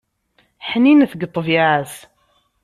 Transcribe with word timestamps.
Ḥninet 0.69 1.11
deg 1.13 1.21
ṭṭbiɛa-s. 1.29 1.93